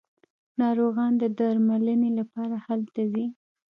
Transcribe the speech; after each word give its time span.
ناروغان 0.61 1.13
د 1.21 1.23
درملنې 1.37 2.09
لپاره 2.19 2.55
هلته 2.65 3.01
ځي. 3.13 3.25